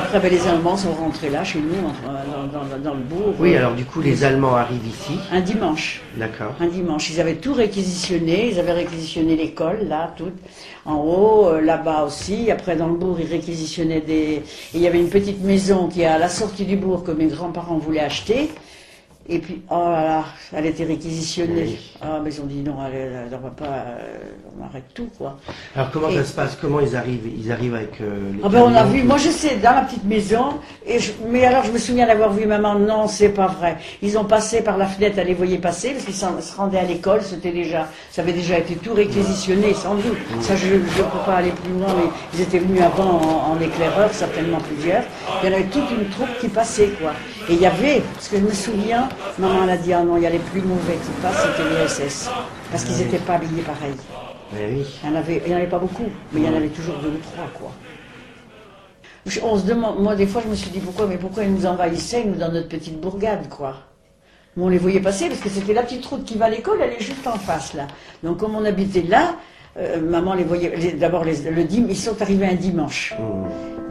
[0.00, 1.74] après, ben, les Allemands sont rentrés là, chez nous,
[2.52, 3.34] dans, dans- dans le bourg.
[3.38, 5.18] Oui, alors du coup, les Allemands arrivent ici.
[5.30, 6.00] Un dimanche.
[6.16, 6.54] D'accord.
[6.60, 7.10] Un dimanche.
[7.10, 8.50] Ils avaient tout réquisitionné.
[8.50, 10.34] Ils avaient réquisitionné l'école, là, toute.
[10.86, 12.50] En haut, euh, là-bas aussi.
[12.50, 14.42] Après, dans le bourg, ils réquisitionnaient des.
[14.42, 14.42] et
[14.74, 17.26] il y avait une petite maison qui est à la sortie du bourg que mes
[17.26, 18.50] grands-parents voulaient acheter.
[19.32, 21.62] Et puis, oh là là, elle était réquisitionnée.
[21.62, 21.78] Oui.
[22.02, 23.64] Ah, mais ils ont dit non, elle, elle, elle va pas.
[23.64, 23.98] euh,
[24.60, 25.38] on arrête tout, quoi.
[25.76, 26.58] Alors comment Et- ça se passe?
[26.60, 27.28] Comment ils arrivent?
[27.38, 29.82] Ils arrivent avec euh, les Ah ben on a vu, moi je sais, dans la
[29.82, 30.54] petite maison,
[30.84, 33.76] et je- mais alors je me souviens d'avoir vu maman, non, c'est pas vrai.
[34.02, 36.84] Ils ont passé par la fenêtre, elle les voyait passer, parce qu'ils se rendaient à
[36.84, 40.18] l'école, c'était déjà, ça avait déjà été tout réquisitionné, sans doute.
[40.40, 43.60] Ça, je ne peux pas aller plus loin, mais ils étaient venus avant en, en
[43.60, 45.04] éclaireur, certainement plusieurs.
[45.42, 47.12] Il y en avait toute une troupe qui passait, quoi.
[47.48, 50.16] Et il y avait, parce que je me souviens, maman elle a dit, ah non,
[50.16, 52.30] il y a les plus mauvais qui passent, c'était les SS.
[52.70, 53.94] Parce qu'ils n'étaient pas habillés pareil.
[54.58, 54.86] Eh oui.
[55.04, 57.18] Il n'y en, avait- en pas beaucoup, mais il y en avait toujours deux ou
[57.32, 57.70] trois, quoi.
[59.42, 61.66] On se demande, moi des fois je me suis dit pourquoi, mais pourquoi ils nous
[61.66, 63.74] envahissaient, nous, dans notre petite bourgade, quoi.
[64.56, 66.78] Mais on les voyait passer parce que c'était la petite route qui va à l'école,
[66.82, 67.86] elle est juste en face, là.
[68.24, 69.36] Donc comme on habitait là,
[69.78, 73.14] euh, maman les voyait, d'abord le dim, ils sont arrivés un dimanche.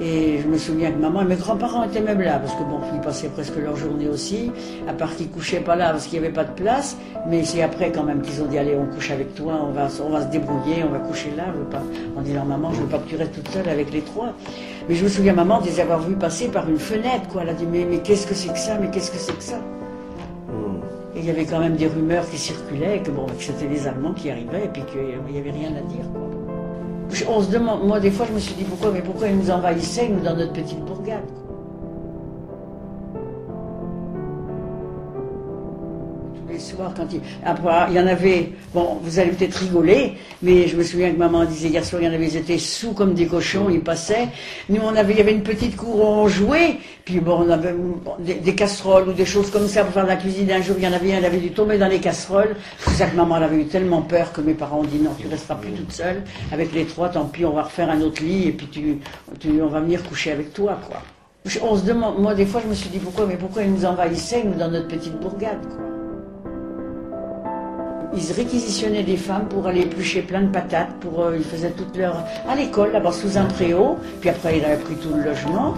[0.00, 2.80] Et je me souviens que maman et mes grands-parents étaient même là, parce que bon,
[2.92, 4.50] ils passaient presque leur journée aussi,
[4.88, 6.96] à part qu'ils couchaient pas là parce qu'il n'y avait pas de place,
[7.28, 9.86] mais c'est après quand même qu'ils ont dit allez on couche avec toi, on va,
[10.04, 11.82] on va se débrouiller, on va coucher là, je veux pas.
[12.22, 14.32] Dit non maman, je veux pas que tu restes toute seule avec les trois.
[14.88, 17.42] Mais je me souviens maman de les avoir vus passer par une fenêtre, quoi.
[17.42, 19.42] Elle a dit mais, mais qu'est-ce que c'est que ça, mais qu'est-ce que c'est que
[19.42, 19.60] ça?
[21.16, 23.86] Et il y avait quand même des rumeurs qui circulaient, que bon, que c'était les
[23.86, 26.28] Allemands qui arrivaient, et puis qu'il n'y avait rien à dire, quoi.
[27.28, 29.50] On se demande, moi des fois je me suis dit pourquoi, mais pourquoi ils nous
[29.50, 31.22] envahissaient, nous, dans notre petite bourgade.
[36.54, 37.20] Les quand il...
[37.44, 41.18] Après, il y en avait, bon, vous allez peut-être rigoler, mais je me souviens que
[41.18, 43.80] maman disait hier soir, il y en avait, ils étaient sous comme des cochons, ils
[43.80, 44.28] passaient.
[44.68, 47.50] Nous, on avait, il y avait une petite cour où on jouait, puis bon, on
[47.50, 47.74] avait
[48.18, 50.50] des, casseroles ou des choses comme ça pour faire de la cuisine.
[50.50, 52.56] Un jour, il y en avait un, elle avait dû tomber dans les casseroles.
[52.78, 54.98] C'est pour ça que maman, elle avait eu tellement peur que mes parents ont dit
[54.98, 56.22] non, tu resteras plus toute seule.
[56.52, 58.98] Avec les trois, tant pis, on va refaire un autre lit, et puis tu,
[59.38, 61.02] tu, on va venir coucher avec toi, quoi.
[61.62, 63.84] On se demande, moi des fois je me suis dit pourquoi, mais pourquoi ils nous
[63.84, 65.60] envahissaient, nous, dans notre petite bourgade.
[68.16, 71.96] Ils réquisitionnaient des femmes pour aller éplucher plein de patates, pour, euh, ils faisaient toute
[71.96, 72.24] leur...
[72.48, 75.74] à l'école, là-bas, sous un préau, puis après il avait pris tout le logement.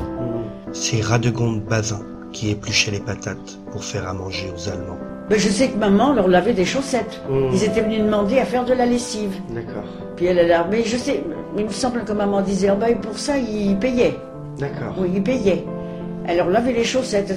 [0.72, 2.02] C'est Radegonde Bazin
[2.32, 4.98] qui épluchait les patates pour faire à manger aux Allemands.
[5.30, 7.20] Ben, je sais que maman leur lavait des chaussettes.
[7.28, 7.48] Mmh.
[7.52, 9.34] Ils étaient venus demander à faire de la lessive.
[9.50, 9.88] D'accord.
[10.14, 10.64] Puis elle, elle a...
[10.70, 11.24] Mais je sais,
[11.56, 14.16] il me semble que maman disait, oh ben, pour ça, ils payaient.
[14.58, 14.94] D'accord.
[14.98, 15.64] Oui, ils payaient.
[16.34, 17.32] Leur lavait les chaussettes.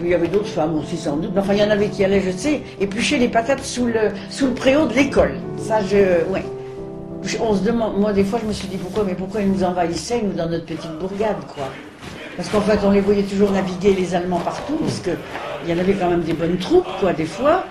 [0.00, 1.30] Il y avait d'autres femmes aussi, sans doute.
[1.34, 4.10] Mais enfin, il y en avait qui allaient, je sais, éplucher les patates sous le,
[4.30, 5.34] sous le préau de l'école.
[5.58, 6.24] Ça, je...
[6.30, 6.44] Ouais.
[7.40, 7.98] On se demande...
[7.98, 10.48] Moi, des fois, je me suis dit, pourquoi Mais pourquoi ils nous envahissaient, nous, dans
[10.48, 11.68] notre petite bourgade, quoi?
[12.36, 15.12] Parce qu'en fait, on les voyait toujours naviguer, les Allemands, partout, parce que
[15.64, 17.64] il y en avait quand même des bonnes troupes, quoi, des fois.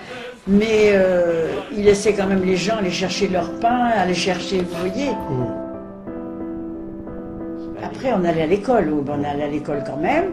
[0.48, 4.76] Mais euh, ils laissaient quand même les gens aller chercher leur pain, aller chercher, vous
[4.80, 5.10] voyez.
[7.82, 10.24] Après, on allait à l'école, ben, on allait à l'école quand même.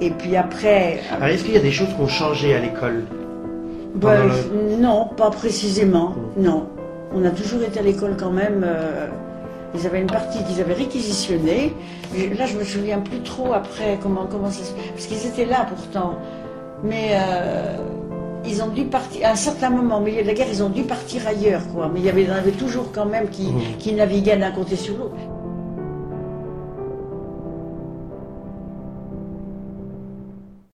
[0.00, 3.04] Et puis après, Alors est-ce qu'il y a des choses qui ont changé à l'école
[3.94, 4.30] ben,
[4.78, 6.68] non, pas précisément, non.
[7.12, 8.62] On a toujours été à l'école quand même.
[8.64, 9.08] euh,
[9.74, 11.72] ils avaient une partie qu'ils avaient réquisitionnée.
[12.38, 14.72] Là, je me souviens plus trop après comment, comment ça se...
[14.72, 16.14] Parce qu'ils étaient là pourtant.
[16.82, 17.76] Mais euh,
[18.44, 20.70] ils ont dû partir, à un certain moment, au milieu de la guerre, ils ont
[20.70, 21.90] dû partir ailleurs, quoi.
[21.92, 24.52] Mais il y avait, il y en avait toujours quand même qui, qui naviguaient d'un
[24.52, 25.14] côté sur l'autre.